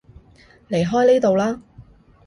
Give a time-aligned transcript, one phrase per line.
[0.71, 1.61] 離開呢度啦